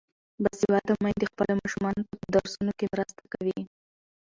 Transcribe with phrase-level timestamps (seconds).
[0.43, 3.59] باسواده میندې خپلو ماشومانو ته په درسونو کې مرسته کوي.